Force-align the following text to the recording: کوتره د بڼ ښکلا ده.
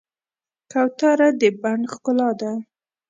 کوتره 0.71 1.29
د 1.39 1.41
بڼ 1.61 1.79
ښکلا 1.91 2.29
ده. 2.39 2.51